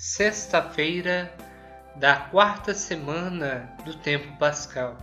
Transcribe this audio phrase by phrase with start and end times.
[0.00, 1.30] sexta-feira
[1.94, 4.96] da quarta semana do tempo pascal.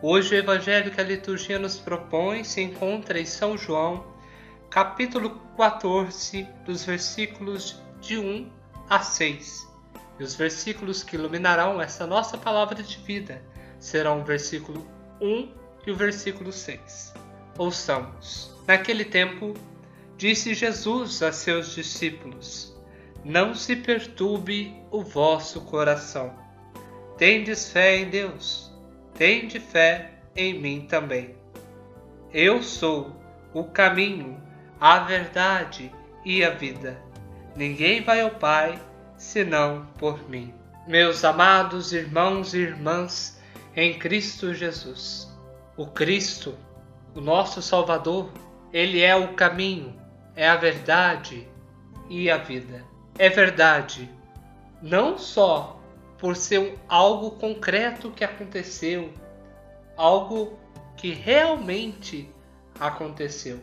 [0.00, 4.06] Hoje o evangelho que a liturgia nos propõe se encontra em São João,
[4.70, 8.50] capítulo 14, dos versículos de 1
[8.88, 9.68] a 6.
[10.18, 13.42] E os versículos que iluminarão essa nossa palavra de vida
[13.78, 14.90] serão o versículo
[15.20, 15.52] 1
[15.86, 17.12] e o versículo 6.
[17.58, 18.50] Ouçamos.
[18.66, 19.52] Naquele tempo,
[20.16, 22.75] disse Jesus a seus discípulos:
[23.28, 26.32] não se perturbe o vosso coração.
[27.18, 28.72] Tendes fé em Deus,
[29.14, 31.34] tende fé em mim também.
[32.32, 33.10] Eu sou
[33.52, 34.40] o caminho,
[34.80, 35.90] a verdade
[36.24, 37.02] e a vida.
[37.56, 38.80] Ninguém vai ao Pai
[39.16, 40.54] senão por mim.
[40.86, 43.42] Meus amados irmãos e irmãs
[43.74, 45.36] em Cristo Jesus,
[45.76, 46.54] o Cristo,
[47.12, 48.30] o nosso Salvador,
[48.72, 50.00] ele é o caminho,
[50.36, 51.48] é a verdade
[52.08, 54.10] e a vida é verdade,
[54.82, 55.80] não só
[56.18, 59.12] por ser algo concreto que aconteceu,
[59.96, 60.58] algo
[60.96, 62.28] que realmente
[62.78, 63.60] aconteceu,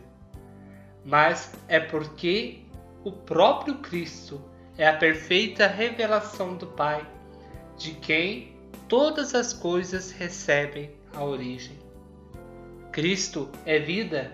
[1.04, 2.62] mas é porque
[3.04, 4.40] o próprio Cristo
[4.76, 7.06] é a perfeita revelação do Pai,
[7.76, 8.56] de quem
[8.88, 11.78] todas as coisas recebem a origem.
[12.90, 14.32] Cristo é vida,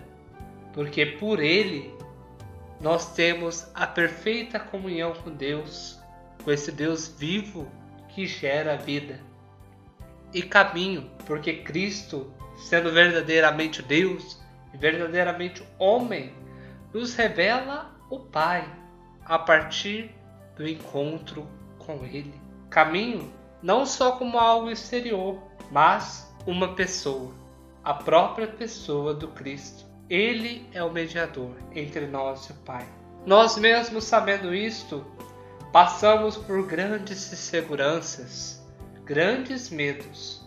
[0.73, 1.93] porque por ele
[2.81, 5.99] nós temos a perfeita comunhão com Deus,
[6.43, 7.71] com esse Deus vivo
[8.09, 9.21] que gera vida.
[10.33, 14.41] E caminho, porque Cristo, sendo verdadeiramente Deus
[14.73, 16.33] e verdadeiramente homem,
[16.93, 18.67] nos revela o Pai
[19.25, 20.15] a partir
[20.57, 21.47] do encontro
[21.79, 22.35] com Ele.
[22.71, 25.39] Caminho não só como algo exterior,
[25.71, 27.33] mas uma pessoa,
[27.85, 29.90] a própria pessoa do Cristo.
[30.11, 32.85] Ele é o mediador entre nós e o Pai.
[33.25, 35.07] Nós mesmos sabendo isto,
[35.73, 38.61] passamos por grandes inseguranças,
[39.05, 40.45] grandes medos.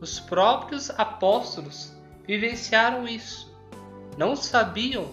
[0.00, 1.92] Os próprios apóstolos
[2.28, 3.52] vivenciaram isso.
[4.16, 5.10] Não sabiam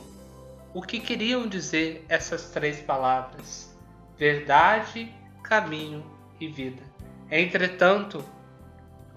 [0.72, 3.76] o que queriam dizer essas três palavras:
[4.20, 5.12] verdade,
[5.42, 6.06] caminho
[6.40, 6.84] e vida.
[7.32, 8.24] Entretanto,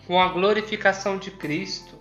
[0.07, 1.92] com a glorificação de Cristo,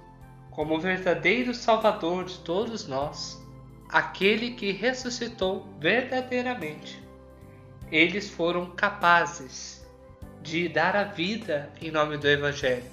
[0.52, 3.42] como o verdadeiro Salvador de todos nós,
[3.90, 7.02] aquele que ressuscitou verdadeiramente.
[7.90, 9.86] Eles foram capazes
[10.42, 12.84] de dar a vida em nome do Evangelho.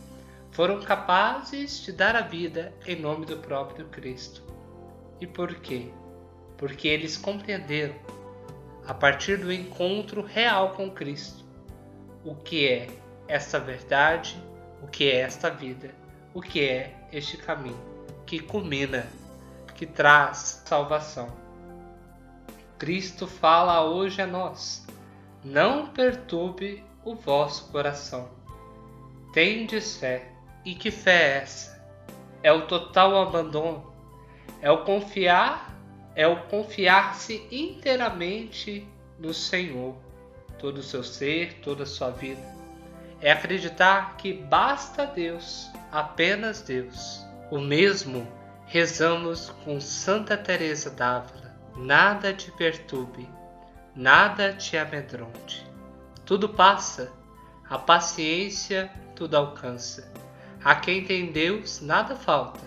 [0.52, 4.42] Foram capazes de dar a vida em nome do próprio Cristo.
[5.20, 5.88] E por quê?
[6.56, 7.94] Porque eles compreenderam,
[8.86, 11.44] a partir do encontro real com Cristo,
[12.24, 12.88] o que é
[13.26, 14.40] esta verdade,
[14.82, 15.94] o que é esta vida
[16.38, 17.76] o que é este caminho
[18.24, 19.08] que culmina,
[19.74, 21.36] que traz salvação.
[22.78, 24.86] Cristo fala hoje a nós:
[25.44, 28.28] não perturbe o vosso coração.
[29.32, 30.30] Tendes fé.
[30.64, 31.84] E que fé é essa?
[32.40, 33.92] É o total abandono,
[34.62, 35.76] é o confiar,
[36.14, 38.86] é o confiar-se inteiramente
[39.18, 39.96] no Senhor,
[40.56, 42.42] todo o seu ser, toda a sua vida.
[43.20, 47.24] É acreditar que basta Deus apenas Deus.
[47.50, 48.26] O mesmo
[48.66, 51.56] rezamos com Santa Teresa d'Ávila.
[51.76, 53.28] Nada te perturbe,
[53.94, 55.66] nada te amedronte.
[56.24, 57.12] Tudo passa,
[57.68, 60.12] a paciência tudo alcança.
[60.62, 62.60] A quem tem Deus nada falta,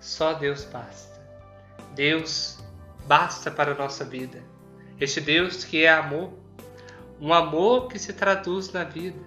[0.00, 1.20] só Deus basta.
[1.94, 2.58] Deus
[3.06, 4.42] basta para a nossa vida.
[4.98, 6.32] Este Deus que é amor,
[7.20, 9.20] um amor que se traduz na vida,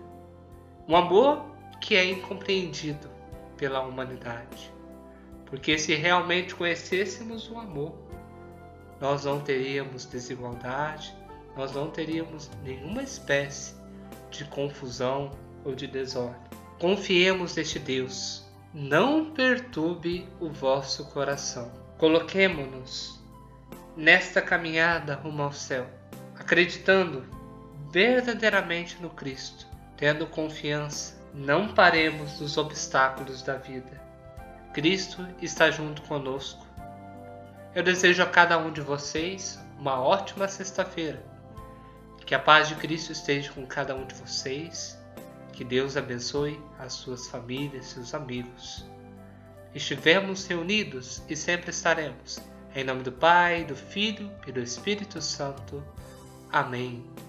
[0.88, 1.46] um amor
[1.80, 3.10] que é incompreendido,
[3.58, 4.74] pela humanidade.
[5.46, 7.96] Porque se realmente conhecêssemos o amor,
[9.00, 11.16] nós não teríamos desigualdade,
[11.56, 13.76] nós não teríamos nenhuma espécie
[14.30, 15.32] de confusão
[15.64, 16.42] ou de desordem.
[16.80, 21.72] Confiemos neste Deus, não perturbe o vosso coração.
[21.98, 23.24] Coloquemo-nos
[23.96, 25.88] nesta caminhada rumo ao céu,
[26.38, 27.26] acreditando
[27.92, 29.66] verdadeiramente no Cristo,
[29.96, 34.02] tendo confiança não paremos nos obstáculos da vida.
[34.74, 36.66] Cristo está junto conosco.
[37.74, 41.22] Eu desejo a cada um de vocês uma ótima sexta-feira.
[42.26, 44.98] Que a paz de Cristo esteja com cada um de vocês.
[45.52, 48.86] Que Deus abençoe as suas famílias, seus amigos.
[49.74, 52.40] Estivemos reunidos e sempre estaremos.
[52.74, 55.84] Em nome do Pai, do Filho e do Espírito Santo.
[56.52, 57.16] Amém.